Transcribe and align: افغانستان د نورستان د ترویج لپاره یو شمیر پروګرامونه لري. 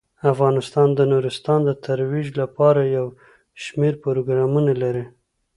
افغانستان 0.33 0.87
د 0.95 0.99
نورستان 1.11 1.59
د 1.65 1.69
ترویج 1.85 2.27
لپاره 2.41 2.81
یو 2.97 3.05
شمیر 3.63 3.93
پروګرامونه 4.03 4.71
لري. 4.83 5.05